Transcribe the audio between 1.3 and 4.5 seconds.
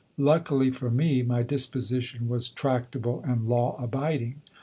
disposition was tractable and law abiding.